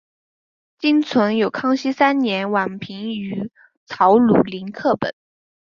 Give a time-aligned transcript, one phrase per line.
[0.79, 3.51] 今存有康熙三年宛平于
[3.85, 5.13] 藻庐陵刻本。